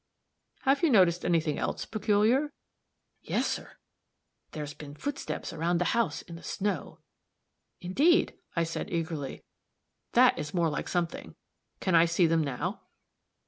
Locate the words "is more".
10.39-10.69